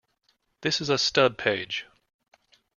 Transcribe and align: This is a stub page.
This 0.61 0.81
is 0.81 0.89
a 0.89 0.97
stub 0.97 1.37
page. 1.37 1.85